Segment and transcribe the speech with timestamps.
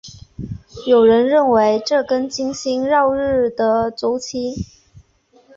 [0.87, 4.65] 有人认为这跟金星绕日的周期。